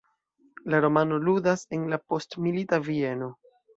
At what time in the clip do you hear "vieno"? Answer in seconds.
2.89-3.29